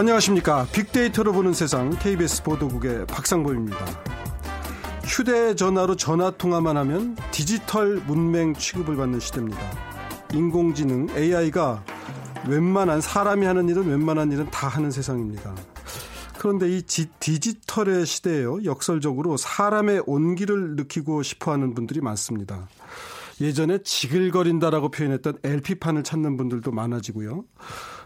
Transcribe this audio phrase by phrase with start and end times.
[0.00, 0.66] 안녕하십니까.
[0.72, 3.76] 빅데이터로 보는 세상 KBS 보도국의 박상보입니다.
[5.04, 9.60] 휴대전화로 전화통화만 하면 디지털 문맹 취급을 받는 시대입니다.
[10.32, 11.84] 인공지능 AI가
[12.48, 15.54] 웬만한 사람이 하는 일은 웬만한 일은 다 하는 세상입니다.
[16.38, 18.64] 그런데 이 디지털의 시대에요.
[18.64, 22.68] 역설적으로 사람의 온기를 느끼고 싶어 하는 분들이 많습니다.
[23.42, 27.44] 예전에 지글거린다라고 표현했던 LP판을 찾는 분들도 많아지고요.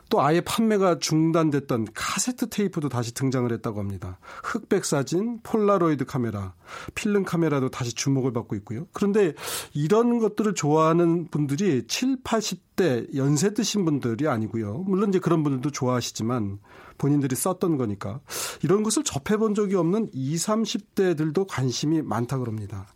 [0.09, 4.19] 또 아예 판매가 중단됐던 카세트 테이프도 다시 등장을 했다고 합니다.
[4.43, 6.55] 흑백 사진, 폴라로이드 카메라,
[6.95, 8.87] 필름 카메라도 다시 주목을 받고 있고요.
[8.93, 9.35] 그런데
[9.73, 14.85] 이런 것들을 좋아하는 분들이 7, 80대 연세 드신 분들이 아니고요.
[14.87, 16.59] 물론 이제 그런 분들도 좋아하시지만
[16.99, 18.21] 본인들이 썼던 거니까
[18.63, 22.87] 이런 것을 접해본 적이 없는 20, 30대들도 관심이 많다 그럽니다.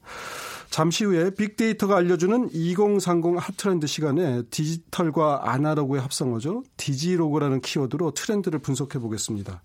[0.70, 6.62] 잠시 후에 빅데이터가 알려주는 2030 핫트렌드 시간에 디지털과 아날로그의 합성어죠.
[6.76, 9.62] 디지로그라는 키워드로 트렌드를 분석해 보겠습니다.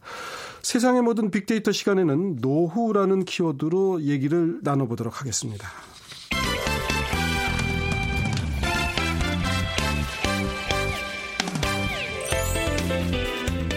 [0.61, 5.67] 세상의 모든 빅데이터 시간에는 노후라는 키워드로 얘기를 나눠보도록 하겠습니다.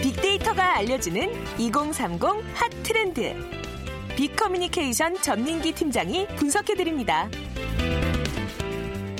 [0.01, 2.21] 빅데이터가 알려주는 2030
[2.53, 3.66] 핫트렌드.
[4.17, 7.29] 빅커뮤니케이션 전민기 팀장이 분석해드립니다.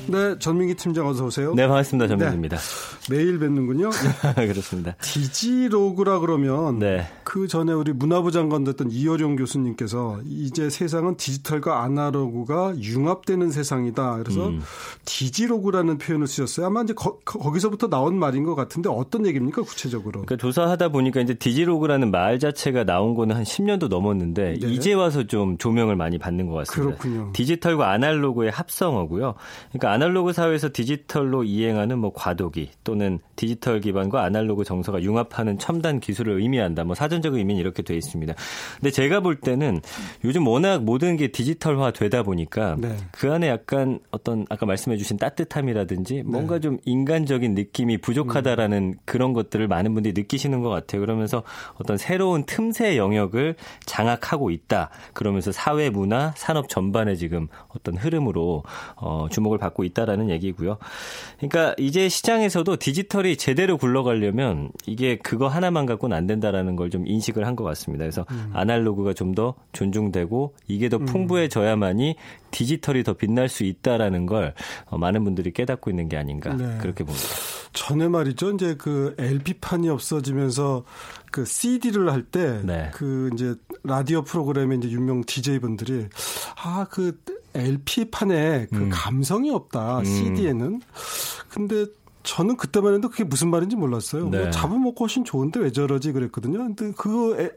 [0.08, 1.54] 네, 전민기 팀장 어서 오세요.
[1.54, 2.08] 네, 반갑습니다.
[2.08, 2.58] 전민기입니다.
[2.58, 3.90] 네, 매일 뵙는군요.
[4.36, 4.96] 그렇습니다.
[5.02, 7.08] 디지로그라 그러면 네.
[7.24, 14.18] 그 전에 우리 문화부 장관 됐던 이어령 교수님께서 이제 세상은 디지털과 아날로그가 융합되는 세상이다.
[14.18, 14.62] 그래서 음.
[15.06, 16.66] 디지로그라는 표현을 쓰셨어요.
[16.66, 20.22] 아마 이제 거기서부터 나온 말인 것 같은데 어떤 얘기입니까 구체적으로?
[20.24, 24.68] 그러니까 조사하다 보니까 이제 디지로그라는 말 자체가 나온 거는 한 10년도 넘었는데 네.
[24.68, 26.98] 이제 와서 좀 조명을 많이 받는 것 같습니다.
[26.98, 27.32] 그렇군요.
[27.34, 29.36] 디지털과 아날로그의 합성어고요.
[29.70, 36.42] 그러니까 아날로그 사회에서 디지털로 이행하는 뭐 과도기 또는 디지털 기반과 아날로그 정서가 융합하는 첨단 기술을
[36.42, 36.84] 의미한다.
[36.84, 38.34] 뭐 사전적 의미는 이렇게 돼 있습니다.
[38.80, 39.82] 근데 제가 볼 때는
[40.24, 42.98] 요즘 워낙 모든 게 디지털화 되다 보니까 네.
[43.12, 46.62] 그 안에 약간 어떤 아까 말씀해 주신 따뜻함이라든지 뭔가 네.
[46.62, 48.94] 좀 인간적인 느낌이 부족하다라는 음.
[49.06, 51.02] 그런 것들을 많은 분들이 느끼시는 것 같아요.
[51.02, 51.44] 그러면서
[51.76, 54.90] 어떤 새로운 틈새 영역을 장악하고 있다.
[55.14, 58.64] 그러면서 사회 문화, 산업 전반에 지금 어떤 흐름으로
[58.96, 60.78] 어, 주목을 받고 있다라는 얘기고요.
[61.38, 67.46] 그러니까 이제 시장에서도 디지털이 제대로 굴러가려면 이게 그거 하나만 갖고는 안 된다라는 걸 좀 인식을
[67.46, 68.04] 한 것 같습니다.
[68.04, 68.50] 그래서 음.
[68.54, 71.06] 아날로그가 좀 더 존중되고 이게 더 음.
[71.06, 72.16] 풍부해져야만이
[72.52, 74.54] 디지털이 더 빛날 수 있다라는 걸
[74.86, 76.78] 어, 많은 분들이 깨닫고 있는 게 아닌가 네.
[76.82, 77.26] 그렇게 봅니다.
[77.74, 78.52] 전에 말이죠.
[78.52, 80.86] 이제 그 LP판이 없어지면서
[81.30, 82.90] 그 CD를 할 때그 네.
[82.94, 83.54] 그 이제
[83.84, 86.08] 라디오 프로그램에 이제 유명 DJ분들이
[86.64, 87.20] 아, 그
[87.54, 88.90] LP판에 그 음.
[88.94, 90.00] 감성이 없다.
[90.00, 90.06] 음.
[90.06, 90.82] CD에는.
[91.50, 91.86] 근데
[92.28, 94.24] 저는 그때만 해도 그게 무슨 말인지 몰랐어요.
[94.24, 94.40] 뭐 네.
[94.40, 96.60] 뭐 잡아먹고 훨씬 좋은데 왜 저러지 그랬거든요.
[96.60, 97.50] 근데 그거 에,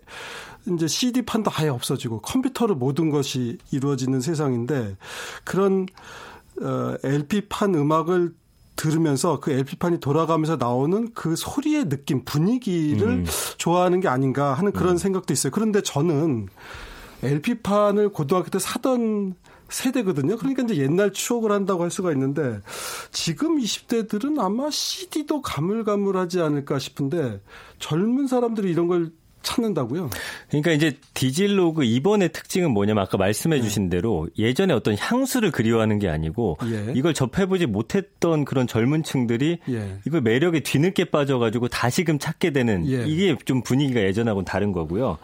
[0.72, 4.96] 이제 CD판도 아예 없어지고 컴퓨터로 모든 것이 이루어지는 세상인데
[5.42, 5.86] 그런
[6.62, 8.32] 어, LP판 음악을
[8.76, 13.26] 들으면서 그 LP판이 돌아가면서 나오는 그 소리의 느낌, 분위기를 음.
[13.58, 14.96] 좋아하는 게 아닌가 하는 그런 음.
[14.96, 15.50] 생각도 있어요.
[15.50, 16.46] 그런데 저는
[17.24, 19.34] LP판을 고등학교 때 사던
[19.70, 20.36] 세대거든요.
[20.36, 22.60] 그러니까 이제 옛날 추억을 한다고 할 수가 있는데
[23.10, 27.40] 지금 20대들은 아마 CD도 가물가물하지 않을까 싶은데
[27.78, 29.10] 젊은 사람들이 이런 걸
[29.42, 30.10] 찾는다고요?
[30.48, 33.62] 그러니까 이제 디질로그 이번의 특징은 뭐냐면 아까 말씀해 네.
[33.62, 36.92] 주신 대로 예전에 어떤 향수를 그리워하는 게 아니고 예.
[36.94, 39.98] 이걸 접해보지 못했던 그런 젊은 층들이 예.
[40.06, 43.06] 이걸 매력에 뒤늦게 빠져가지고 다시금 찾게 되는 예.
[43.06, 45.18] 이게 좀 분위기가 예전하고는 다른 거고요.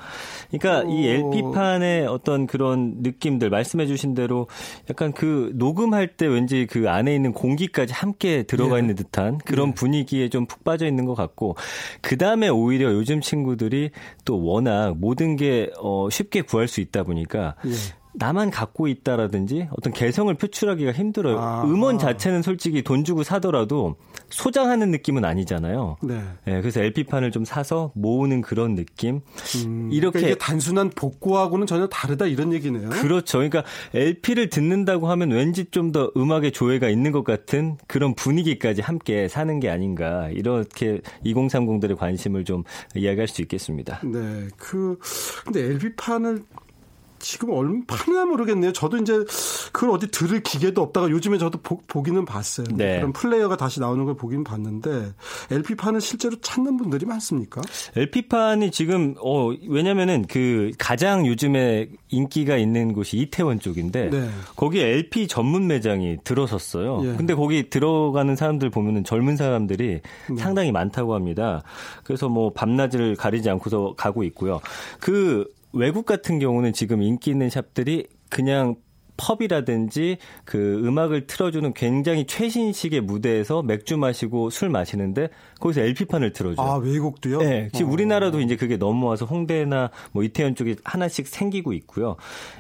[0.50, 0.91] 그러니까 오.
[0.91, 4.47] 이 LP판의 어떤 그런 느낌들 말씀해 주신 대로
[4.88, 8.81] 약간 그 녹음할 때 왠지 그 안에 있는 공기까지 함께 들어가 예.
[8.81, 9.75] 있는 듯한 그런 예.
[9.75, 11.57] 분위기에 좀 푹 빠져 있는 것 같고
[12.01, 13.91] 그 다음에 오히려 요즘 친구들이
[14.25, 17.71] 또 워낙 모든 게 어, 쉽게 구할 수 있다 보니까 예.
[18.16, 21.39] 나만 갖고 있다라든지 어떤 개성을 표출하기가 힘들어요.
[21.39, 23.97] 아, 음원 자체는 솔직히 돈 주고 사더라도
[24.30, 25.97] 소장하는 느낌은 아니잖아요.
[26.03, 26.22] 네.
[26.45, 29.21] 네 그래서 LP판을 좀 사서 모으는 그런 느낌.
[29.65, 32.91] 음, 이렇게 그러니까 단순한 복고하고는 전혀 다르다 이런 얘기네요.
[32.91, 33.39] 그렇죠.
[33.39, 33.65] 그러니까
[33.95, 39.60] LP를 듣는다고 하면 왠지 좀 더 음악의 조예가 있는 것 같은 그런 분위기까지 함께 사는
[39.60, 42.65] 게 아닌가 이렇게 2030들의 관심을 좀
[42.95, 44.01] 이야기할 수 있겠습니다.
[44.04, 44.48] 네.
[44.57, 44.98] 그
[45.45, 46.45] 근데 LP판을
[47.27, 48.73] 지금 얼마 파나 모르겠네요.
[48.73, 49.13] 저도 이제
[49.73, 52.67] 그걸 어디 들을 기계도 없다가 요즘에 저도 보, 기는 봤어요.
[52.73, 52.99] 네.
[52.99, 55.13] 그런 플레이어가 다시 나오는 걸 보긴 봤는데
[55.51, 57.63] LP판을 실제로 찾는 분들이 많습니까?
[57.97, 64.31] LP판이 지금 어 왜냐면은 그 가장 요즘에 인기가 있는 곳이 이태원 쪽인데 네.
[64.55, 67.01] 거기 LP 전문 매장이 들어섰어요.
[67.07, 67.17] 예.
[67.17, 70.01] 근데 거기 들어가는 사람들 보면은 젊은 사람들이
[70.31, 70.37] 네.
[70.37, 71.65] 상당히 많다고 합니다.
[72.05, 74.61] 그래서 뭐 밤낮을 가리지 않고서 가고 있고요.
[75.01, 78.77] 그 외국 같은 경우는 지금 인기 있는 샵들이 그냥
[79.16, 85.28] 펍이라든지 그 음악을 틀어주는 굉장히 최신식의 무대에서 맥주 마시고 술 마시는데
[85.60, 86.66] 거기서 LP판을 틀어줘요.
[86.66, 87.39] 아, 외국도요?
[87.39, 87.68] 네.
[87.72, 87.92] 지금 어.
[87.92, 92.16] 우리나라도 이제 그게 넘어와서 홍대나 뭐 이태원 쪽에 하나씩 생기고 있고요.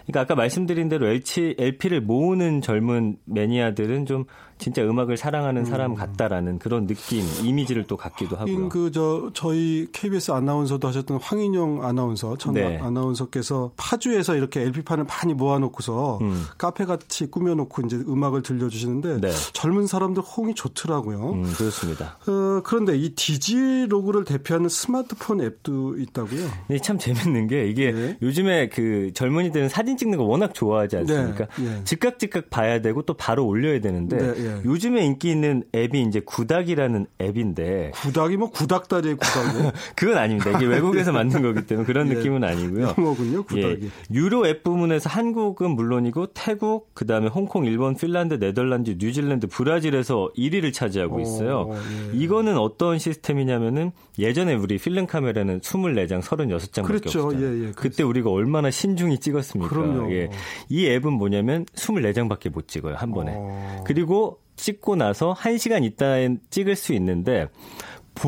[0.06, 4.24] 그러니까 아까 말씀드린 대로 LP를 모으는 젊은 매니아들은 좀
[4.58, 5.96] 진짜 음악을 사랑하는 사람 음.
[5.96, 8.68] 같다라는 그런 느낌, 이미지를 또 갖기도 하고요.
[8.68, 12.78] 그저 저희 KBS 아나운서도 하셨던 황인영 아나운서, 전 네.
[12.78, 16.44] 아나운서께서 파주에서 이렇게 LP판을 많이 모아놓고서 음.
[16.58, 19.30] 카페 같이 꾸며놓고 이제 음악을 들려주시는데 네.
[19.52, 21.32] 젊은 사람들 호응이 좋더라고요.
[21.32, 22.16] 음, 그렇습니다.
[22.26, 26.48] 어, 그런데 이 디지로그를 대표하는 스마트폰 앱도 있다고요?
[26.68, 28.16] 네, 참 재밌는 게 이게 네.
[28.22, 31.46] 요즘에 그 젊은이들은 사진 찍는 거 워낙 좋아하지 않습니까?
[31.56, 31.64] 네.
[31.64, 31.80] 네.
[31.84, 34.60] 즉각 즉각 봐야 되고 또 바로 올려야 되는데 네, 예.
[34.64, 40.50] 요즘에 인기 있는 앱이 이제 구닥이라는 앱인데 구닥이 뭐 구닥다리의 구닥이 그건 아닙니다.
[40.50, 42.14] 이게 외국에서 만든 거기 때문에 그런 예.
[42.14, 42.94] 느낌은 아니고요.
[42.98, 43.84] 영어군요, 구닥이.
[43.84, 43.88] 예.
[44.12, 51.20] 유로 앱 부문에서 한국은 물론이고 태국, 그다음에 홍콩, 일본, 핀란드, 네덜란드, 뉴질랜드, 브라질에서 1위를 차지하고
[51.20, 51.68] 있어요.
[51.68, 52.16] 오, 예.
[52.16, 57.24] 이거는 어떤 시스템이냐면은 예전에 우리 필름 카메라는 24장, 36장밖에 그렇죠.
[57.24, 57.64] 없었잖아요.
[57.64, 59.68] 예, 예, 그때 우리가 얼마나 신중히 찍었습니까?
[59.68, 60.12] 그럼요.
[60.12, 60.30] 예.
[60.68, 63.32] 이 앱은 뭐냐면 24장밖에 못 찍어요, 한 번에.
[63.34, 63.84] 오.
[63.84, 66.16] 그리고 찍고 나서 1시간 있다
[66.50, 67.46] 찍을 수 있는데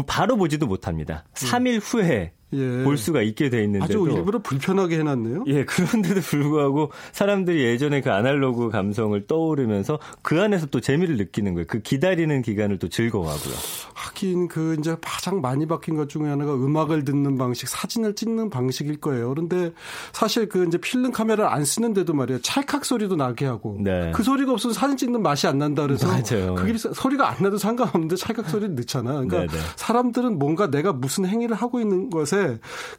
[0.07, 1.25] 바로 보지도 못합니다.
[1.35, 2.83] 3일 후에 예.
[2.83, 5.45] 볼 수가 있게 돼 있는데도 아주 일부러 불편하게 해놨네요.
[5.49, 11.67] 예, 그런데도 불구하고 사람들이 예전에 그 아날로그 감성을 떠오르면서 그 안에서 또 재미를 느끼는 거예요.
[11.69, 13.55] 그 기다리는 기간을 또 즐거워하고요.
[13.95, 18.99] 하긴 그 이제 가장 많이 바뀐 것 중에 하나가 음악을 듣는 방식, 사진을 찍는 방식일
[19.01, 19.29] 거예요.
[19.29, 19.73] 그런데
[20.13, 22.41] 사실 그 이제 필름 카메라를 안 쓰는데도 말이에요.
[22.41, 24.11] 찰칵 소리도 나게 하고 네.
[24.15, 26.55] 그 소리가 없으면 사진 찍는 맛이 안 난다 그래서 맞아요.
[26.55, 29.13] 그게 소리가 안 나도 상관없는데 찰칵 소리를 넣잖아.
[29.13, 29.63] 그러니까 네네.
[29.77, 32.59] 사람들은 뭔가 내가 무슨 행위를 하고 있는 것에 것에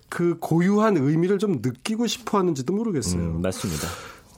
[0.09, 3.21] 그 고유한 의미를 좀 느끼고 싶어 하는지도 모르겠어요.
[3.21, 3.87] 음, 맞습니다.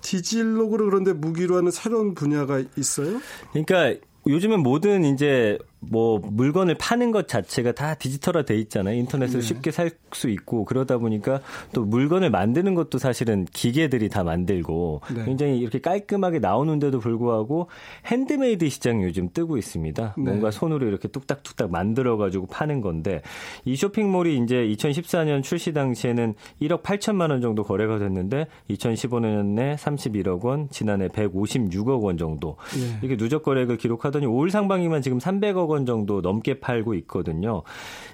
[0.01, 3.19] 디질로그를 그런데 무기로 하는 새로운 분야가 있어요?
[3.51, 8.95] 그러니까 요즘은 모든 이제 뭐 물건을 파는 것 자체가 다 디지털화 돼 있잖아요.
[8.95, 9.47] 인터넷으로 네.
[9.47, 11.41] 쉽게 살 수 있고 그러다 보니까
[11.73, 15.25] 또 물건을 만드는 것도 사실은 기계들이 다 만들고 네.
[15.25, 17.67] 굉장히 이렇게 깔끔하게 나오는데도 불구하고
[18.05, 20.15] 핸드메이드 시장이 요즘 뜨고 있습니다.
[20.17, 20.23] 네.
[20.23, 23.21] 뭔가 손으로 이렇게 뚝딱뚝딱 만들어 가지고 파는 건데
[23.65, 30.69] 이 쇼핑몰이 이제 2014년 출시 당시에는 1억 8천만 원 정도 거래가 됐는데 2015년에 31억 원,
[30.69, 32.99] 지난해 156억 원 정도 네.
[33.03, 37.63] 이게 누적 거래액을 기록하더니 올 상반기만 지금 300억 원 정도 넘게 팔고 있거든요.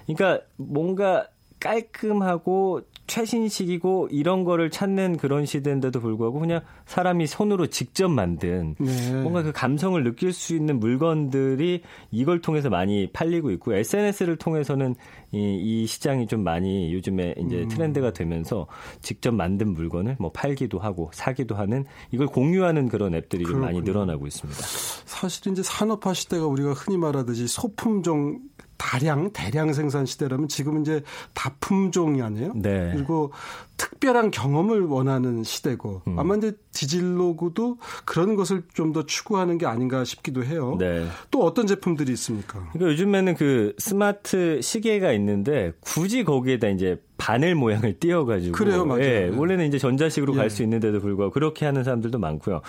[0.06, 1.28] 그러니까 뭔가
[1.60, 9.12] 깔끔하고 최신식이고 이런 거를 찾는 그런 시대인데도 불구하고 그냥 사람이 손으로 직접 만든 네.
[9.22, 11.82] 뭔가 그 감성을 느낄 수 있는 물건들이
[12.12, 14.94] 이걸 통해서 많이 팔리고 있고 SNS를 통해서는
[15.32, 17.68] 이, 이 시장이 좀 많이 요즘에 이제 음.
[17.68, 18.66] 트렌드가 되면서
[19.00, 24.26] 직접 만든 물건을 뭐 팔기도 하고 사기도 하는 이걸 공유하는 그런 앱들이 좀 많이 늘어나고
[24.26, 24.60] 있습니다.
[24.60, 28.40] 사실 이제 산업화 시대가 우리가 흔히 말하듯이 소품종
[28.78, 31.02] 다량 대량 생산 시대라면 지금은 이제
[31.34, 32.52] 다품종이 아니에요.
[32.54, 32.92] 네.
[32.94, 33.32] 그리고
[33.76, 36.18] 특별한 경험을 원하는 시대고 음.
[36.18, 40.76] 아마 이제 디질로그도 그런 것을 좀 더 추구하는 게 아닌가 싶기도 해요.
[40.78, 41.06] 네.
[41.30, 42.66] 또 어떤 제품들이 있습니까?
[42.72, 49.02] 그러니까 요즘에는 그 스마트 시계가 있는데 굳이 거기에다 이제 바늘 모양을 띄어가지고 그래요, 맞아요.
[49.02, 49.36] 예, 네.
[49.36, 50.38] 원래는 이제 전자식으로 예.
[50.38, 52.62] 갈수 있는데도 불구하고 그렇게 하는 사람들도 많고요.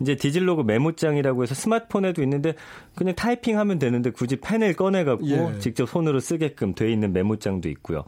[0.00, 2.54] 이제 디질로그 메모장이라고 해서 스마트폰에도 있는데
[2.94, 5.58] 그냥 타이핑하면 되는데 굳이 펜을 꺼내갖고 예.
[5.58, 8.04] 직접 손으로 쓰게끔 돼 있는 메모장도 있고요.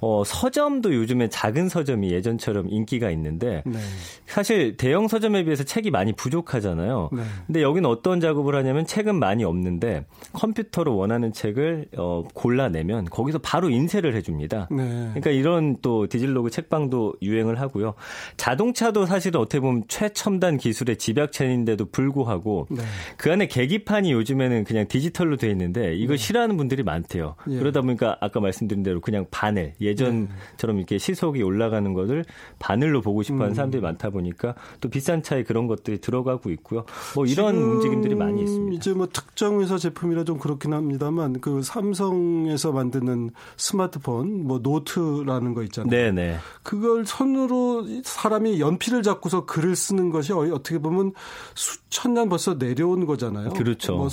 [0.00, 3.78] 어, 서점도 요즘에 작은 서점이 예전처럼 인기가 있는데 네.
[4.26, 7.10] 사실 대형 서점에 비해서 책이 많이 부족하잖아요.
[7.12, 7.22] 네.
[7.46, 13.68] 근데 여기는 어떤 작업을 하냐면 책은 많이 없는데 컴퓨터로 원하는 책을 어, 골라내면 거기서 바로
[13.68, 14.68] 인쇄를 해줍니다.
[14.70, 14.84] 네.
[15.10, 17.94] 그러니까 이런 또 디질로그 책방도 유행을 하고요.
[18.36, 22.82] 자동차도 사실은 어떻게 보면 최첨단 기술의 집약체인데도 불구하고 네.
[23.16, 26.22] 그 안에 계기판이 요즘에는 그냥 디지털로 돼 있는데 이걸 네.
[26.22, 27.36] 싫어하는 분들이 많대요.
[27.50, 27.58] 예.
[27.58, 32.24] 그러다 보니까 아까 말씀드린 대로 그냥 바늘 예전처럼 이렇게 시속이 올라가는 것을
[32.58, 33.54] 바늘로 보고 싶어하는 음.
[33.54, 36.84] 사람들이 많다 보니까 또 비싼 차에 그런 것들이 들어가고 있고요.
[37.14, 38.76] 뭐 이런 움직임들이 많이 있습니다.
[38.76, 45.62] 이제 뭐 특정 회사 제품이라 좀 그렇긴 합니다만 그 삼성에서 만드는 스마트폰 뭐 노트라는 거
[45.64, 45.90] 있잖아요.
[45.90, 46.36] 네네.
[46.62, 51.12] 그걸 손으로 사람이 연필을 잡고서 글을 쓰는 것이 어떻게 보면
[51.54, 53.50] 수 천년 벌써 내려온 거잖아요.
[53.50, 53.96] 그렇죠.
[53.96, 54.08] 뭐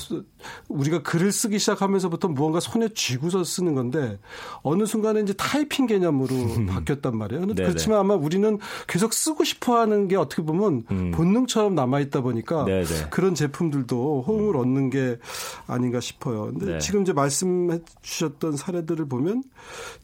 [0.67, 4.19] 우리가 글을 쓰기 시작하면서부터 무언가 손에 쥐고서 쓰는 건데
[4.63, 7.45] 어느 순간에 이제 타이핑 개념으로 바뀌었단 말이에요.
[7.55, 8.57] 그렇지만 아마 우리는
[8.87, 11.11] 계속 쓰고 싶어 하는 게 어떻게 보면 음.
[11.11, 13.09] 본능처럼 남아있다 보니까 네네.
[13.11, 14.59] 그런 제품들도 호응을 음.
[14.59, 15.19] 얻는 게
[15.67, 16.45] 아닌가 싶어요.
[16.45, 16.79] 근데 네.
[16.79, 19.43] 지금 이제 말씀해 주셨던 사례들을 보면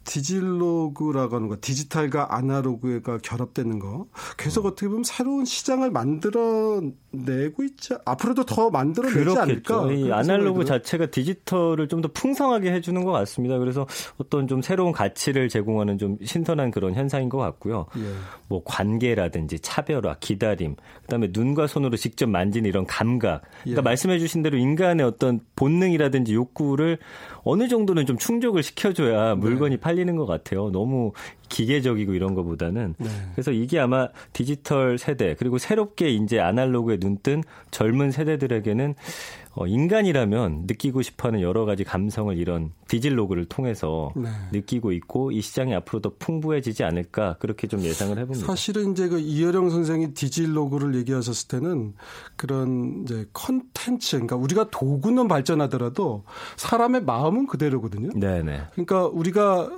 [0.05, 4.05] 디지로그라고 하는 거, 디지털과 아날로그가 결합되는 거
[4.37, 4.71] 계속 음.
[4.71, 9.91] 어떻게 보면 새로운 시장을 만들어내고 있지 앞으로도 더 만들어내지 않을까?
[9.91, 13.57] 이 아날로그 자체가 디지털을 좀 더 풍성하게 해주는 것 같습니다.
[13.57, 17.85] 그래서 어떤 좀 새로운 가치를 제공하는 좀 신선한 그런 현상인 것 같고요.
[17.97, 18.01] 예.
[18.49, 23.43] 뭐 관계라든지 차별화, 기다림, 그다음에 눈과 손으로 직접 만지는 이런 감각.
[23.63, 23.83] 그러니까 예.
[23.83, 26.97] 말씀해주신 대로 인간의 어떤 본능이라든지 욕구를
[27.43, 29.79] 어느 정도는 좀 충족을 시켜줘야 물건이 네.
[29.79, 30.71] 팔리는 것 같아요.
[30.71, 31.11] 너무
[31.49, 33.09] 기계적이고 이런 것보다는 네.
[33.33, 38.95] 그래서 이게 아마 디지털 세대 그리고 새롭게 이제 아날로그에 눈뜬 젊은 세대들에게는
[39.55, 44.29] 어, 인간이라면 느끼고 싶어하는 여러 가지 감성을 이런 디질로그를 통해서 네.
[44.51, 48.47] 느끼고 있고 이 시장이 앞으로 더 풍부해지지 않을까 그렇게 좀 예상을 해봅니다.
[48.47, 51.93] 사실은 이제 그 이여령 선생이 디질로그를 얘기하셨을 때는
[52.35, 56.23] 그런 이제 컨텐츠 그러니까 우리가 도구는 발전하더라도
[56.55, 58.09] 사람의 마음은 그대로거든요.
[58.19, 58.61] 네네.
[58.73, 59.69] 그러니까 우리가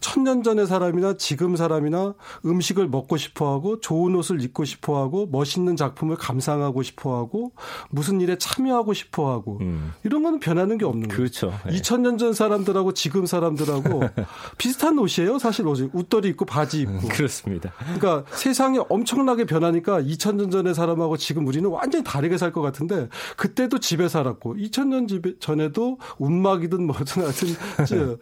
[0.00, 5.76] 천년 전의 사람이나 지금 사람이나 음식을 먹고 싶어 하고 좋은 옷을 입고 싶어 하고 멋있는
[5.76, 7.52] 작품을 감상하고 싶어 하고
[7.90, 9.92] 무슨 일에 참여하고 싶어 하고 음.
[10.04, 11.16] 이런 거는 변하는 게 없는 거죠.
[11.16, 11.54] 그렇죠.
[11.66, 11.76] 네.
[11.78, 14.00] 2000년 전 사람들하고 지금 사람들하고
[14.58, 15.38] 비슷한 옷이에요.
[15.38, 16.92] 사실 옷이 웃돌이 입고 바지 입고.
[16.92, 17.72] 음, 그렇습니다.
[17.78, 23.80] 그러니까 세상이 엄청나게 변하니까 2000년 전의 사람하고 지금 우리는 완전히 다르게 살 것 같은데 그때도
[23.80, 27.48] 집에 살았고 2000년 집에 전에도 움막이든 뭐든 하여튼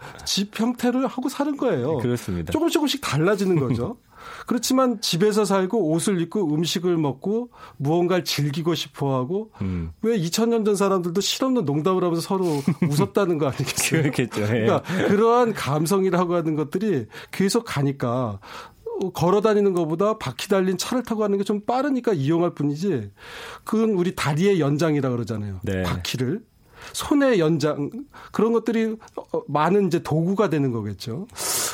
[0.25, 1.87] 집 형태를 하고 사는 거예요.
[1.87, 1.99] 거예요.
[1.99, 2.52] 그렇습니다.
[2.52, 3.97] 조금씩 조금씩 달라지는 거죠.
[4.47, 9.92] 그렇지만 집에서 살고 옷을 입고 음식을 먹고 무언가를 즐기고 싶어 하고 음.
[10.02, 12.45] 왜 2000년 전 사람들도 실없는 농담을 하면서 서로
[12.88, 14.02] 웃었다는 거 아니겠어요?
[14.12, 14.42] 그렇겠죠.
[14.42, 14.47] 예.
[14.47, 18.38] 그러니까 그러한 감성이라고 하는 것들이 계속 가니까
[19.14, 23.11] 걸어 다니는 것보다 바퀴 달린 차를 타고 가는 게 좀 빠르니까 이용할 뿐이지
[23.64, 25.59] 그건 우리 다리의 연장이라 그러잖아요.
[25.62, 25.83] 네.
[25.83, 26.42] 바퀴를
[26.93, 27.91] 손의 연장
[28.31, 31.27] 그런 것들이 어, 많은 이제 도구가 되는 거겠죠.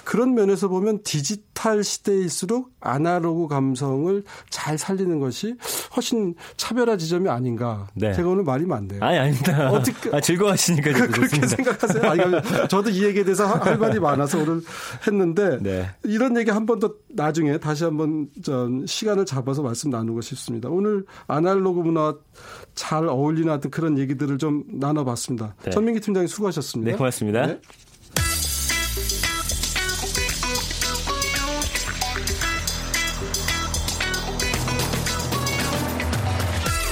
[0.05, 5.55] 그런 면에서 보면 디지털 시대일수록 아날로그 감성을 잘 살리는 것이
[5.95, 7.89] 훨씬 차별화 지점이 아닌가.
[7.95, 8.15] 네.
[8.15, 9.03] 제가 오늘 말이 많네요.
[9.03, 9.71] 아니 아닙니다.
[9.71, 12.03] 어떻게 아, 즐거워하시니까 그, 그렇게 생각하세요?
[12.11, 12.23] 아니,
[12.69, 14.63] 저도 이 얘기에 대해서 할 말이 많아서 오늘
[15.07, 15.91] 했는데 네.
[16.05, 20.69] 이런 얘기 한 번 더 나중에 다시 한번 전 시간을 잡아서 말씀 나누고 싶습니다.
[20.69, 22.15] 오늘 아날로그 문화
[22.77, 25.55] 잘 어울리는 하여튼 그런 얘기들을 좀 나눠 봤습니다.
[25.65, 25.71] 네.
[25.71, 26.93] 전민기 팀장님 수고하셨습니다.
[26.93, 27.47] 네, 고맙습니다.
[27.47, 27.61] 네.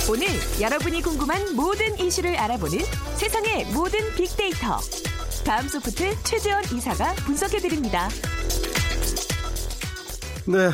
[0.09, 0.29] 오늘
[0.61, 2.79] 여러분이 궁금한 모든 이슈를 알아보는
[3.17, 4.79] 세상의 모든 빅데이터.
[5.45, 8.09] 다음 소프트 최재원 이사가 분석해드립니다.
[10.47, 10.71] 네,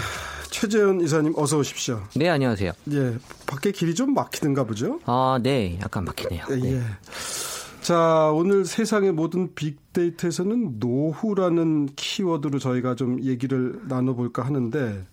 [0.56, 2.02] 최재현 이사님 어서 오십시오.
[2.14, 2.72] 네, 안녕하세요.
[2.92, 3.16] 예,
[3.46, 5.00] 밖에 길이 좀 막히는가 보죠?
[5.06, 6.44] 아, 네, 약간 막히네요.
[6.50, 6.56] 예.
[6.56, 6.80] 네.
[7.80, 15.04] 자, 오늘 세상의 모든 빅데이터에서는 노후라는 키워드로 저희가 좀 얘기를 나눠볼까 하는데,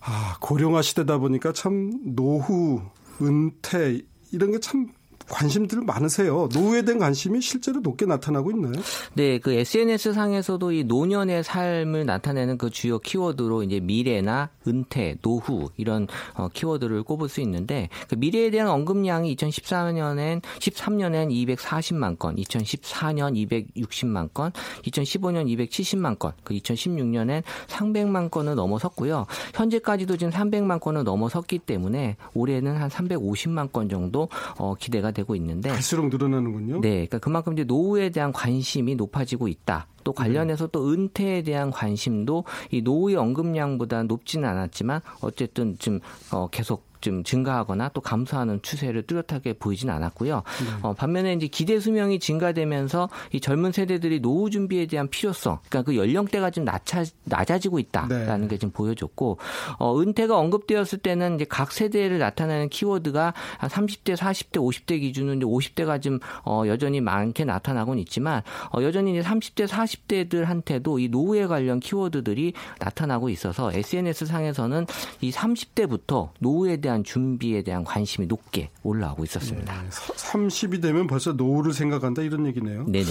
[0.00, 2.80] 아, 고령화 시대다 보니까 참 노후,
[3.20, 4.86] 은퇴, 이런 게 참
[5.28, 6.48] 관심들 많으세요.
[6.52, 8.74] 노후에 대한 관심이 실제로 높게 나타나고 있나요?
[9.14, 15.70] 네, 그 SNS 상에서도 이 노년의 삶을 나타내는 그 주요 키워드로 이제 미래나 은퇴, 노후
[15.76, 23.34] 이런 어, 키워드를 꼽을 수 있는데 그 미래에 대한 언급량이 2014년엔 13년엔 240만 건, 2014년
[23.74, 24.52] 260만 건,
[24.84, 29.26] 2015년 270만 건, 그 2016년엔 300만 건을 넘어섰고요.
[29.54, 35.70] 현재까지도 지금 300만 건을 넘어섰기 때문에 올해는 한 350만 건 정도 어, 기대가 되고 있는데
[35.70, 36.80] 갈수록 늘어나는군요.
[36.80, 39.88] 네, 그러니까 그만큼 이제 노후에 대한 관심이 높아지고 있다.
[40.04, 46.87] 또 관련해서 또 은퇴에 대한 관심도 이 노후의 언급량보다 높지는 않았지만 어쨌든 좀 어, 계속
[47.00, 50.36] 좀 증가하거나 또 감소하는 추세를 뚜렷하게 보이진 않았고요.
[50.36, 50.42] 네.
[50.82, 55.96] 어, 반면에 이제 기대 수명이 증가되면서 이 젊은 세대들이 노후 준비에 대한 필요성, 그러니까 그
[55.96, 58.48] 연령대가 좀 낮아, 낮아지고 있다라는 네.
[58.48, 59.38] 게좀 보여줬고
[59.78, 65.44] 어, 은퇴가 언급되었을 때는 이제 각 세대를 나타내는 키워드가 한 30대, 40대, 50대 기준으로 이제
[65.44, 68.42] 50대가 좀 어, 여전히 많게 나타나곤 있지만
[68.74, 74.86] 어, 여전히 이제 30대, 40대들한테도 이 노후에 관련 키워드들이 나타나고 있어서 SNS 상에서는
[75.20, 79.82] 이 30대부터 노후에 대한 준비에 대한 관심이 높게 올라오고 있었습니다.
[79.82, 82.84] 네, 30이 되면 벌써 노후를 생각한다 이런 얘기네요.
[82.86, 83.10] 네네.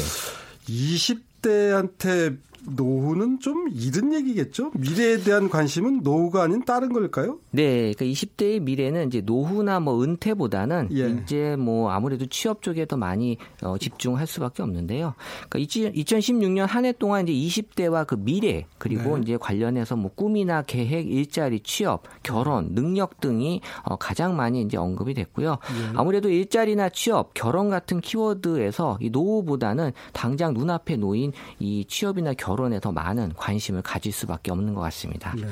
[0.67, 4.72] 20대한테 노후는 좀 이른 얘기겠죠?
[4.74, 7.38] 미래에 대한 관심은 노후가 아닌 다른 걸까요?
[7.52, 11.10] 네, 그러니까 20대의 미래는 이제 노후나 뭐 은퇴보다는 예.
[11.24, 15.14] 이제 뭐 아무래도 취업 쪽에 더 많이 어, 집중할 수밖에 없는데요.
[15.50, 19.24] 그러니까 2016년 한 해 동안 이제 20대와 그 미래 그리고 네.
[19.24, 25.14] 이제 관련해서 뭐 꿈이나 계획, 일자리, 취업, 결혼, 능력 등이 어, 가장 많이 이제 언급이
[25.14, 25.52] 됐고요.
[25.52, 25.98] 예.
[25.98, 32.80] 아무래도 일자리나 취업, 결혼 같은 키워드에서 이 노후보다는 당장 눈앞에 놓인 이 취업이나 결혼 결혼에
[32.80, 35.34] 더 많은 관심을 가질 수밖에 없는 것 같습니다.
[35.36, 35.48] 네.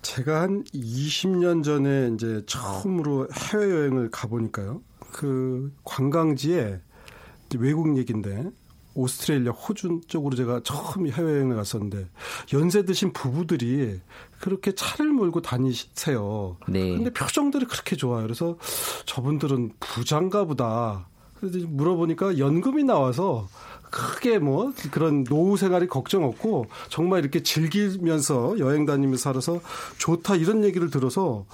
[0.00, 4.80] 제가 한 20년 전에 이제 처음으로 해외 여행을 가보니까요.
[5.10, 6.80] 그 관광지에
[7.58, 8.48] 외국 얘기인데
[8.94, 12.08] 오스트레일리아 호주 쪽으로 제가 처음 해외 여행을 갔었는데
[12.52, 14.00] 연세 드신 부부들이
[14.38, 16.56] 그렇게 차를 몰고 다니세요.
[16.68, 16.92] 네.
[16.96, 18.22] 근데 표정들이 그렇게 좋아요.
[18.22, 18.56] 그래서
[19.04, 21.08] 저분들은 부장가 보다.
[21.34, 23.48] 그래서 물어보니까 연금이 나와서
[23.90, 29.60] 크게 뭐 그런 노후 생활이 걱정 없고 정말 이렇게 즐기면서 여행 다니면서 살아서
[29.98, 31.46] 좋다 이런 얘기를 들어서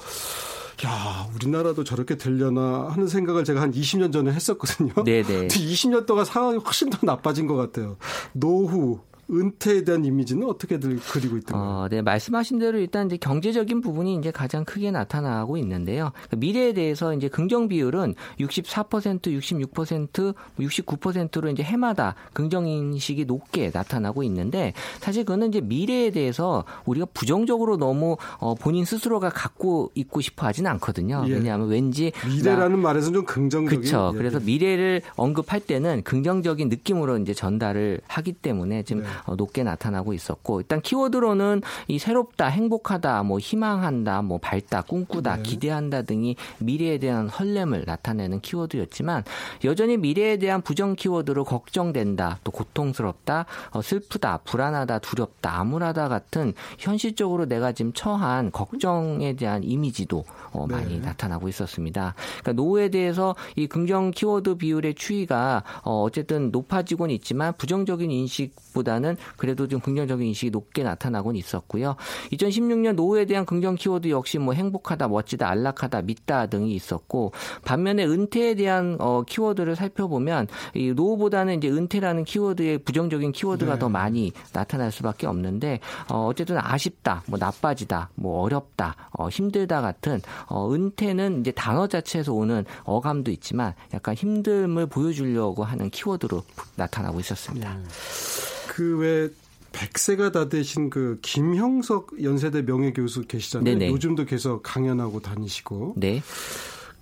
[0.85, 4.93] 야, 우리나라도 저렇게 되려나 하는 생각을 제가 한 20년 전에 했었거든요.
[5.05, 5.49] 네네.
[5.49, 7.97] 20년 동안 상황이 훨씬 더 나빠진 것 같아요.
[8.33, 9.01] 노후,
[9.31, 11.71] 은퇴에 대한 이미지는 어떻게들 그리고 있던가요?
[11.71, 16.13] 어, 네, 말씀하신 대로 일단 이제 경제적인 부분이 이제 가장 크게 나타나고 있는데요.
[16.13, 24.23] 그러니까 미래에 대해서 이제 긍정 비율은 64%, 66%, 69%로 이제 해마다 긍정 인식이 높게 나타나고
[24.25, 30.47] 있는데 사실 그거는 이제 미래에 대해서 우리가 부정적으로 너무 어, 본인 스스로가 갖고 있고 싶어
[30.47, 31.25] 하진 않거든요.
[31.29, 31.33] 예.
[31.33, 34.13] 왜냐하면 왠지 미래라는 나, 말에서 좀 긍정적인 그렇죠.
[34.15, 34.19] 예.
[34.19, 39.09] 그래서 미래를 언급할 때는 긍정적인 느낌으로 이제 전달을 하기 때문에 지금 네.
[39.27, 45.43] 어, 높게 나타나고 있었고 일단 키워드로는 이 새롭다, 행복하다, 뭐 희망한다, 뭐 밝다, 꿈꾸다, 네.
[45.43, 49.25] 기대한다 등이 미래에 대한 설렘을 나타내는 키워드였지만
[49.65, 57.47] 여전히 미래에 대한 부정 키워드로 걱정된다, 또 고통스럽다, 어, 슬프다, 불안하다, 두렵다, 암울하다 같은 현실적으로
[57.47, 61.07] 내가 지금 처한 걱정에 대한 이미지도 어, 많이 네.
[61.07, 62.15] 나타나고 있었습니다.
[62.41, 69.17] 그러니까 노후에 대해서 이 긍정 키워드 비율의 추이가 어, 어쨌든 높아지곤 있지만 부정적인 인식보다는 보다는
[69.37, 71.97] 그래도 좀 긍정적인 인식이 높게 나타나곤 있었고요.
[72.33, 77.33] 2016년 노후에 대한 긍정 키워드 역시 뭐 행복하다, 멋지다, 안락하다, 믿다 등이 있었고
[77.65, 83.79] 반면에 은퇴에 대한 어, 키워드를 살펴보면 이 노후보다는 이제 은퇴라는 키워드의 부정적인 키워드가 네.
[83.79, 90.21] 더 많이 나타날 수밖에 없는데 어, 어쨌든 아쉽다, 뭐 나빠지다, 뭐 어렵다, 어, 힘들다 같은
[90.47, 96.43] 어, 은퇴는 이제 단어 자체에서 오는 어감도 있지만 약간 힘듦을 보여주려고 하는 키워드로
[96.77, 97.75] 나타나고 있었습니다.
[97.75, 98.64] 네.
[98.75, 99.31] 그왜
[99.71, 103.65] 100세가 다 되신 그 김형석 연세대 명예교수 계시잖아요.
[103.65, 103.93] 네네.
[103.93, 105.95] 요즘도 계속 강연하고 다니시고.
[105.97, 106.23] 네.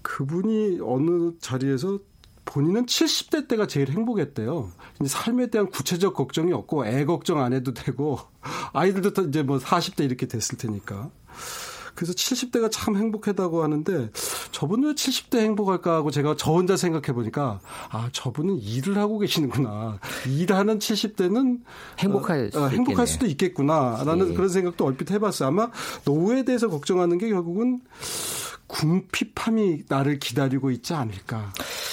[0.02, 1.98] 그분이 어느 자리에서
[2.44, 4.70] 본인은 70대 때가 제일 행복했대요.
[5.04, 8.18] 삶에 대한 구체적 걱정이 없고 애 걱정 안 해도 되고
[8.72, 11.10] 아이들도 이제 뭐 40대 이렇게 됐을 테니까.
[11.94, 14.10] 그래서 70대가 참 행복하다고 하는데
[14.50, 19.98] 저분은 왜 70대 행복할까 하고 제가 저 혼자 생각해 보니까 아 저분은 일을 하고 계시는구나
[20.28, 21.60] 일하는 70대는
[21.98, 24.34] 행복할 어, 어, 행복할 수도 있겠구나라는 네.
[24.34, 25.48] 그런 생각도 얼핏 해봤어요.
[25.48, 25.70] 아마
[26.04, 27.80] 노후에 대해서 걱정하는 게 결국은
[28.72, 31.52] 궁핍함이 나를 기다리고 있지 않을까.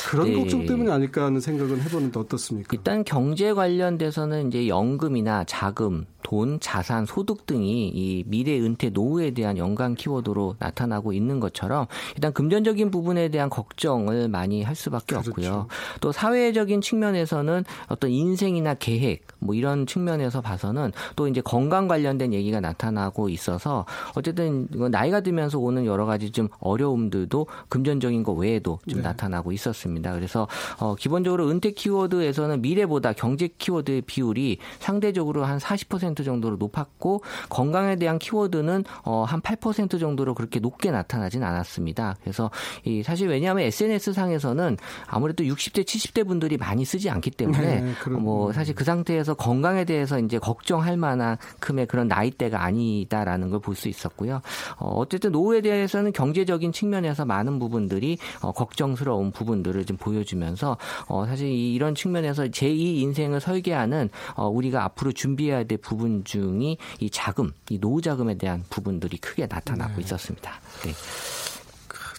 [0.09, 0.35] 그런 네.
[0.35, 2.69] 걱정 때문이 아닐까 하는 생각은 해보는데 어떻습니까?
[2.71, 9.57] 일단 경제 관련돼서는 이제 연금이나 자금, 돈, 자산, 소득 등이 이 미래 은퇴 노후에 대한
[9.57, 15.29] 연관 키워드로 나타나고 있는 것처럼 일단 금전적인 부분에 대한 걱정을 많이 할 수밖에 그렇죠.
[15.29, 15.67] 없고요.
[16.01, 22.59] 또 사회적인 측면에서는 어떤 인생이나 계획 뭐 이런 측면에서 봐서는 또 이제 건강 관련된 얘기가
[22.59, 29.07] 나타나고 있어서 어쨌든 나이가 들면서 오는 여러 가지 좀 어려움들도 금전적인 것 외에도 좀 네.
[29.07, 30.13] 나타나고 있었습니다.
[30.13, 30.47] 그래서
[30.79, 38.19] 어, 기본적으로 은퇴 키워드에서는 미래보다 경제 키워드의 비율이 상대적으로 한 40% 정도로 높았고 건강에 대한
[38.19, 42.17] 키워드는 어, 한 8% 정도로 그렇게 높게 나타나진 않았습니다.
[42.21, 42.51] 그래서
[42.83, 48.51] 이 사실 왜냐하면 SNS 상에서는 아무래도 60대 70대 분들이 많이 쓰지 않기 때문에 네, 뭐
[48.51, 53.87] 사실 그 상태에서 건강에 대해서 이제 걱정할 만한 금의 그런 나이대가 아니다라는 걸 볼 수
[53.87, 54.41] 있었고요.
[54.77, 61.47] 어, 어쨌든 노후에 대해서는 경제적인 측면에서 많은 부분들이 어, 걱정스러운 부분들을 좀 보여주면서 어, 사실
[61.47, 67.79] 이런 측면에서 제2 인생을 설계하는 어, 우리가 앞으로 준비해야 될 부분 중이 이 자금, 이
[67.79, 70.01] 노후 자금에 대한 부분들이 크게 나타나고 네.
[70.01, 70.51] 있었습니다.
[70.83, 70.93] 네.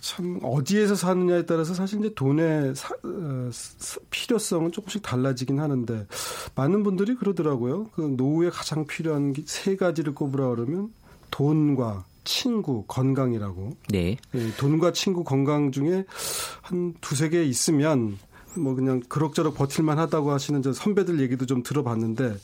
[0.00, 3.50] 참 어디에서 사느냐에 따라서 사실 이제 돈의 사, 어,
[4.10, 6.06] 필요성은 조금씩 달라지긴 하는데
[6.54, 7.90] 많은 분들이 그러더라고요.
[7.94, 10.92] 그 노후에 가장 필요한 세 가지를 꼽으라 그러면
[11.30, 13.76] 돈과 친구 건강이라고.
[13.90, 14.16] 네.
[14.34, 16.04] 예, 돈과 친구 건강 중에
[16.62, 18.18] 한 두세 개 있으면
[18.54, 22.36] 뭐 그냥 그럭저럭 버틸만 하다고 하시는 저 선배들 얘기도 좀 들어봤는데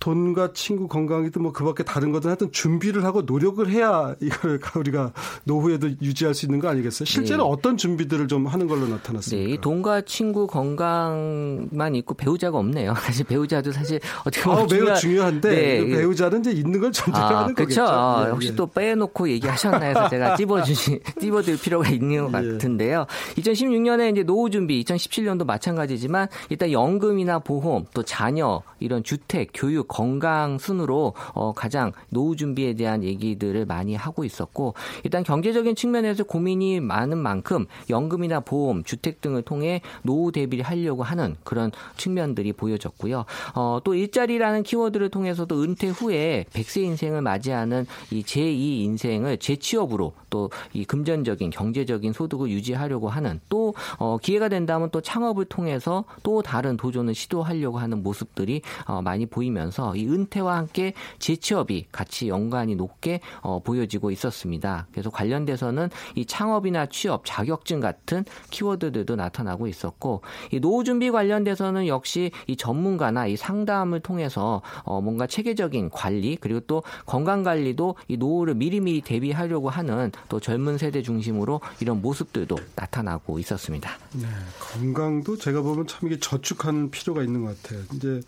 [0.00, 5.12] 돈과 친구 건강이든 뭐 그밖에 다른 거든 하여튼 준비를 하고 노력을 해야 이걸 우리가
[5.44, 7.06] 노후에도 유지할 수 있는 거 아니겠어요?
[7.06, 7.50] 실제로 네.
[7.50, 9.50] 어떤 준비들을 좀 하는 걸로 나타났습니까?
[9.50, 12.94] 네, 돈과 친구 건강만 있고 배우자가 없네요.
[13.00, 15.86] 사실 배우자도 사실 어떻게 보면 아, 매우 중요한데 네.
[15.86, 17.80] 배우자는 이제 있는 걸 전제로 아, 하는 그렇죠.
[17.80, 17.84] 거겠죠.
[17.84, 18.54] 아, 혹시 예.
[18.54, 22.52] 또 빼놓고 얘기하셨나 해서 제가 찝어주시 찝어드릴 필요가 있는 것 예.
[22.52, 23.06] 같은데요.
[23.36, 29.88] 2016년에 이제 노후 준비, 2017년 도 마찬가지지만 일단 연금이나 보험 또 자녀 이런 주택, 교육,
[29.88, 36.80] 건강 순으로 어, 가장 노후 준비에 대한 얘기들을 많이 하고 있었고 일단 경제적인 측면에서 고민이
[36.80, 43.24] 많은 만큼 연금이나 보험, 주택 등을 통해 노후 대비를 하려고 하는 그런 측면들이 보여졌고요.
[43.54, 50.50] 어, 또 일자리라는 키워드를 통해서도 은퇴 후에 100세 인생을 맞이하는 이 제2 인생을 재취업으로 또
[50.72, 56.42] 이 금전적인 경제적인 소득을 유지하려고 하는 또 어, 기회가 된다면 또 창업 을 통해서 또
[56.42, 63.20] 다른 도전을 시도하려고 하는 모습들이 어, 많이 보이면서 이 은퇴와 함께 재취업이 같이 연관이 높게
[63.40, 64.86] 어, 보여지고 있었습니다.
[64.92, 70.20] 그래서 관련돼서는 이 창업이나 취업, 자격증 같은 키워드들도 나타나고 있었고
[70.52, 76.60] 이 노후 준비 관련돼서는 역시 이 전문가나 이 상담을 통해서 어, 뭔가 체계적인 관리 그리고
[76.60, 83.38] 또 건강 관리도 이 노후를 미리미리 대비하려고 하는 또 젊은 세대 중심으로 이런 모습들도 나타나고
[83.38, 83.90] 있었습니다.
[84.12, 84.26] 네,
[84.58, 87.82] 건강 도 제가 보면 참 이게 저축하는 필요가 있는 것 같아요.
[87.94, 88.20] 이제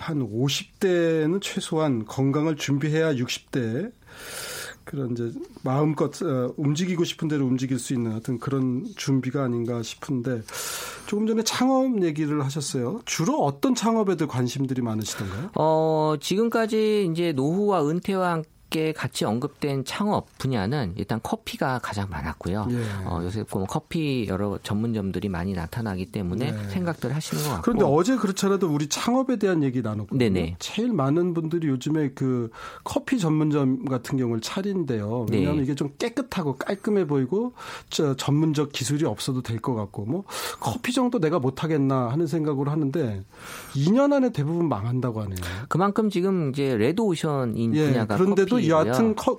[0.00, 3.92] 한 50대는 최소한 건강을 준비해야 60대
[4.84, 5.30] 그런 이제
[5.62, 10.42] 마음껏 어, 움직이고 싶은 대로 움직일 수 있는 어떤 그런 준비가 아닌가 싶은데
[11.06, 13.00] 조금 전에 창업 얘기를 하셨어요.
[13.04, 15.50] 주로 어떤 창업에들 관심들이 많으시던가요?
[15.56, 22.66] 어, 지금까지 이제 노후와 은퇴와 함께 같이 언급된 창업 분야는 일단 커피가 가장 많았고요.
[22.70, 22.76] 예.
[23.06, 26.68] 어, 요새 뭐 커피 여러 전문점들이 많이 나타나기 때문에 네.
[26.68, 27.62] 생각들 하시는 것 같고.
[27.62, 30.18] 그런데 어제 그렇잖아도 우리 창업에 대한 얘기 나눴거든요.
[30.18, 30.56] 네네.
[30.58, 32.50] 제일 많은 분들이 요즘에 그
[32.84, 35.26] 커피 전문점 같은 경우를 차린대요.
[35.30, 35.62] 왜냐하면 네.
[35.64, 37.52] 이게 좀 깨끗하고 깔끔해 보이고
[37.90, 40.22] 저 전문적 기술이 없어도 될 것 같고 뭐
[40.60, 43.24] 커피 정도 내가 못하겠나 하는 생각으로 하는데
[43.74, 45.36] 2년 안에 대부분 망한다고 하네요.
[45.68, 49.38] 그만큼 지금 이제 레드오션인 예, 분야가 그런데도 이 얕은 커,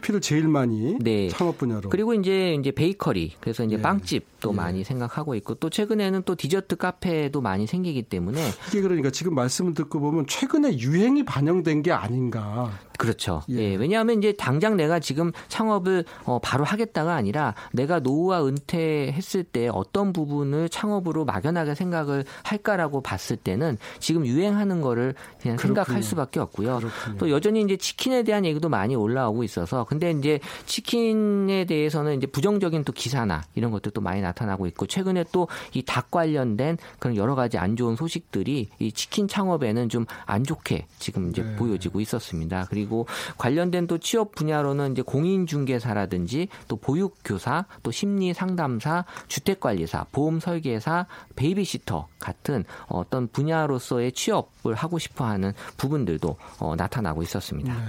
[0.00, 1.28] 피를 제일 많이 네.
[1.28, 1.88] 창업 분야로.
[1.90, 3.82] 그리고 이제 이제 베이커리 그래서 이제 예.
[3.82, 4.54] 빵집 도 예.
[4.54, 9.74] 많이 생각하고 있고 또 최근에는 또 디저트 카페도 많이 생기기 때문에 이게 그러니까 지금 말씀을
[9.74, 12.70] 듣고 보면 최근에 유행이 반영된 게 아닌가.
[12.98, 13.42] 그렇죠.
[13.50, 13.54] 예.
[13.54, 13.74] 예.
[13.76, 20.12] 왜냐하면 이제 당장 내가 지금 창업을 어, 바로 하겠다가 아니라 내가 노후와 은퇴했을 때 어떤
[20.12, 25.84] 부분을 창업으로 막연하게 생각을 할까라고 봤을 때는 지금 유행하는 거를 그냥 그렇군요.
[25.84, 26.78] 생각할 수밖에 없고요.
[26.78, 27.18] 그렇군요.
[27.18, 32.82] 또 여전히 이제 치킨에 대한 얘기도 많이 올라오고 있어서 근데 이제 치킨에 대해서는 이제 부정적인
[32.82, 37.56] 또 기사나 이런 것들도 많이 나타나고 있고 최근에 또 이 닭 관련된 그런 여러 가지
[37.58, 41.56] 안 좋은 소식들이 이 치킨 창업에는 좀 안 좋게 지금 이제 네.
[41.56, 42.66] 보여지고 있었습니다.
[42.68, 43.06] 그리고
[43.38, 53.28] 관련된 또 취업 분야로는 이제 공인중개사라든지 또 보육교사, 또 심리상담사, 주택관리사, 보험설계사, 베이비시터 같은 어떤
[53.28, 57.72] 분야로서의 취업을 하고 싶어하는 부분들도 어, 나타나고 있었습니다.
[57.72, 57.80] 네.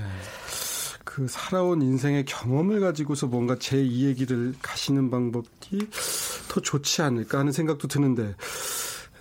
[1.19, 5.89] 그 살아온 인생의 경험을 가지고서 뭔가 제 이 얘기를 가시는 방법이
[6.47, 8.23] 더 좋지 않을까 하는 생각도 드는데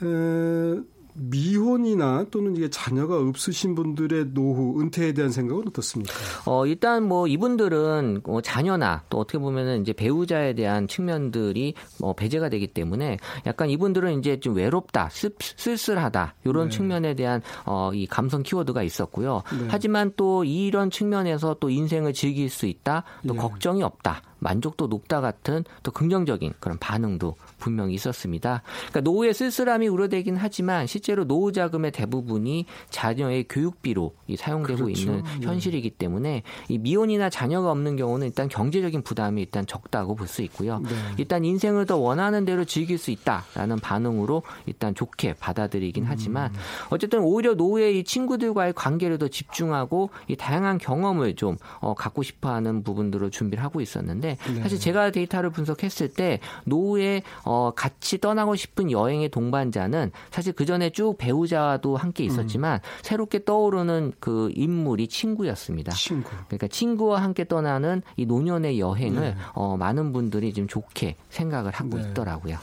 [0.03, 0.81] 에,
[1.15, 6.15] 미혼이나 또는 이게 자녀가 없으신 분들의 노후 은퇴에 대한 생각은 어떻습니까?
[6.47, 12.49] 어 일단 뭐 이분들은 뭐 자녀나 또 어떻게 보면은 이제 배우자에 대한 측면들이 뭐 배제가
[12.49, 16.77] 되기 때문에 약간 이분들은 이제 좀 외롭다, 쓸, 쓸쓸하다 이런 네.
[16.77, 19.43] 측면에 대한 어 이 감성 키워드가 있었고요.
[19.59, 19.67] 네.
[19.69, 23.41] 하지만 또 이런 측면에서 또 인생을 즐길 수 있다, 또 네.
[23.41, 24.23] 걱정이 없다.
[24.39, 28.63] 만족도 높다 같은 또 긍정적인 그런 반응도 분명히 있었습니다.
[28.91, 35.01] 그러니까 노후의 쓸쓸함이 우려되긴 하지만 실제로 노후 자금의 대부분이 자녀의 교육비로 사용되고 그렇죠.
[35.01, 35.47] 있는 네.
[35.47, 40.81] 현실이기 때문에 이 미혼이나 자녀가 없는 경우는 일단 경제적인 부담이 일단 적다고 볼 수 있고요.
[40.81, 40.89] 네.
[41.17, 46.07] 일단 인생을 더 원하는 대로 즐길 수 있다라는 반응으로 일단 좋게 받아들이긴 음.
[46.11, 46.53] 하지만
[46.91, 52.83] 어쨌든 오히려 노후의 이 친구들과의 관계를 더 집중하고 이 다양한 경험을 좀 어, 갖고 싶어하는
[52.83, 54.61] 부분들을 준비를 하고 있었는데 네.
[54.63, 60.91] 사실 제가 데이터를 분석했을 때 노후에 어, 같이 떠나고 싶은 여행의 동반자는 사실 그 전에
[60.91, 62.81] 쭉 배우자도 함께 있었지만 음.
[63.03, 65.93] 새롭게 떠오르는 그 인물이 친구였습니다.
[65.93, 66.31] 친구.
[66.49, 69.37] 그러니까 친구와 함께 떠나는 이 노년의 여행을 네.
[69.55, 72.09] 어, 많은 분들이 좀 좋게 생각을 하고 네.
[72.09, 72.59] 있더라고요.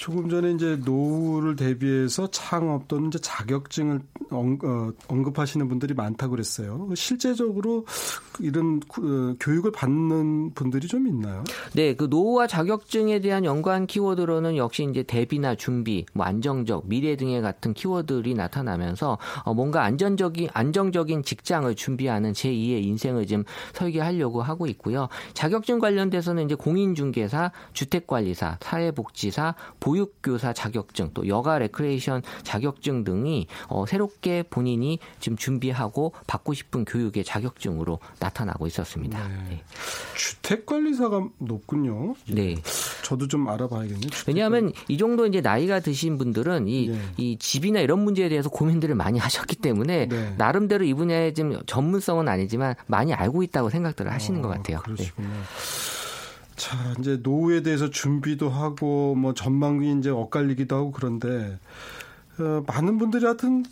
[0.00, 6.88] 조금 전에 이제 노후를 대비해서 창업 또는 이제 자격증을 어, 언급하시는 분들이 많다고 그랬어요.
[6.94, 7.84] 실제적으로
[8.38, 11.44] 이런 어, 교육을 받는 분들이 좀 있나요?
[11.74, 17.42] 네, 그 노후와 자격증에 대한 연관 키워드로는 역시 이제 대비나 준비, 뭐 안정적, 미래 등의
[17.42, 25.08] 같은 키워드들이 나타나면서 어, 뭔가 안전적인 안정적인 직장을 준비하는 제2의 인생을 지금 설계하려고 하고 있고요.
[25.34, 34.44] 자격증 관련돼서는 이제 공인중개사, 주택관리사, 사회복지사, 보육교사 자격증, 또 여가 레크레이션 자격증 등이 어, 새롭게
[34.48, 39.28] 본인이 지금 준비하고 받고 싶은 교육의 자격증으로 나타나고 있었습니다.
[39.28, 39.34] 네.
[39.48, 39.64] 네.
[40.16, 42.14] 주택 관리사가 높군요.
[42.28, 42.56] 네.
[43.02, 44.10] 저도 좀 알아봐야겠네요.
[44.26, 47.00] 왜냐하면 이 정도 이제 나이가 드신 분들은 이, 네.
[47.16, 50.34] 이 집이나 이런 문제에 대해서 고민들을 많이 하셨기 때문에 네.
[50.36, 54.78] 나름대로 이 분야의 좀 전문성은 아니지만 많이 알고 있다고 생각들을 하시는 어, 것 같아요.
[54.78, 54.82] 네.
[54.84, 55.28] 그러시군요.
[56.60, 61.58] 자, 이제 노후에 대해서 준비도 하고 뭐 전망이 이제 엇갈리기도 하고 그런데
[62.38, 63.64] 어, 많은 분들이 하여튼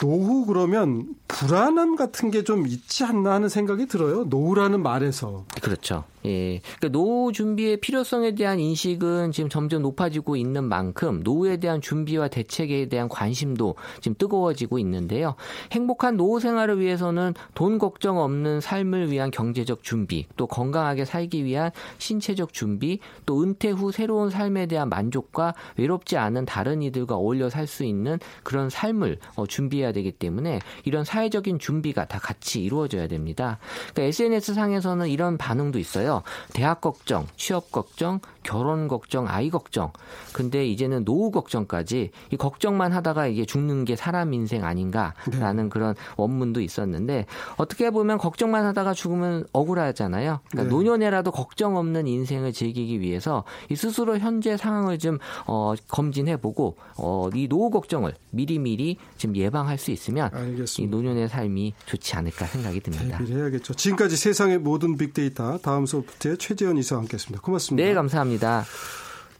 [0.00, 4.24] 노후 그러면 불안함 같은 게 좀 있지 않나 하는 생각이 들어요.
[4.24, 5.44] 노후라는 말에서.
[5.62, 6.02] 그렇죠.
[6.24, 6.60] 예.
[6.78, 12.88] 그러니까 노후 준비의 필요성에 대한 인식은 지금 점점 높아지고 있는 만큼 노후에 대한 준비와 대책에
[12.88, 15.34] 대한 관심도 지금 뜨거워지고 있는데요.
[15.72, 21.70] 행복한 노후 생활을 위해서는 돈 걱정 없는 삶을 위한 경제적 준비, 또 건강하게 살기 위한
[21.98, 27.62] 신체적 준비, 또 은퇴 후 새로운 삶에 대한 만족과 외롭지 않은 다른 이들과 어울려 살
[27.66, 33.58] 수 있는 그런 삶을 어, 준비해야 되기 때문에 이런 사회적인 준비가 다 같이 이루어져야 됩니다.
[33.92, 36.22] 그러니까 SNS 상에서는 이런 반응도 있어요.
[36.52, 39.92] 대학 걱정, 취업 걱정, 결혼 걱정, 아이 걱정.
[40.32, 45.68] 근데 이제는 노후 걱정까지 이 걱정만 하다가 이게 죽는 게 사람 인생 아닌가라는 네.
[45.68, 47.26] 그런 원문도 있었는데
[47.56, 50.40] 어떻게 보면 걱정만 하다가 죽으면 억울하잖아요.
[50.50, 50.76] 그러니까 네.
[50.76, 57.48] 노년에라도 걱정 없는 인생을 즐기기 위해서 이 스스로 현재 상황을 좀 어, 검진해보고 어, 이
[57.48, 58.96] 노후 걱정을 미리미리
[59.32, 60.82] 좀 예방할 수 있으면 알겠습니다.
[60.82, 63.18] 이 노년의 삶이 좋지 않을까 생각이 듭니다.
[63.18, 63.74] 해야겠죠.
[63.74, 67.42] 지금까지 세상의 모든 빅데이터 다음 소프트의 최재현 이사와 함께했습니다.
[67.42, 67.86] 고맙습니다.
[67.88, 68.64] 네, 감사합니다.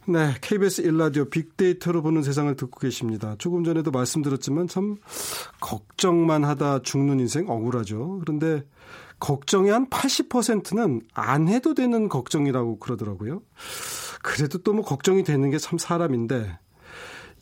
[0.06, 3.36] 네, KBS 일라디오 빅데이터로 보는 세상을 듣고 계십니다.
[3.38, 4.96] 조금 전에도 말씀드렸지만 참
[5.60, 8.18] 걱정만 하다 죽는 인생 억울하죠.
[8.20, 8.64] 그런데
[9.20, 13.42] 걱정의 한 80%는 안 해도 되는 걱정이라고 그러더라고요.
[14.22, 16.58] 그래도 또 뭐 걱정이 되는 게 참 사람인데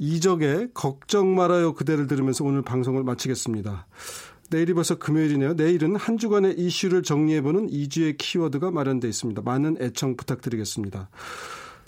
[0.01, 3.87] 이적의 걱정 말아요 그대를 들으면서 오늘 방송을 마치겠습니다.
[4.49, 5.55] 내일이 벌써 금요일이네요.
[5.55, 9.43] 내일은 한 주간의 이슈를 정리해보는 2주의 키워드가 마련되어 있습니다.
[9.43, 11.11] 많은 애청 부탁드리겠습니다.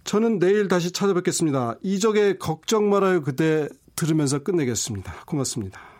[0.04, 1.76] 저는 내일 다시 찾아뵙겠습니다.
[1.82, 5.24] 이적의 걱정 말아요 그대 들으면서 끝내겠습니다.
[5.26, 5.91] 고맙습니다.